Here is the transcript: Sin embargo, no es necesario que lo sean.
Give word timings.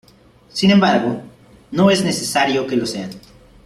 Sin 0.51 0.71
embargo, 0.71 1.21
no 1.69 1.91
es 1.91 2.03
necesario 2.03 2.65
que 2.65 2.75
lo 2.75 2.87
sean. 2.87 3.11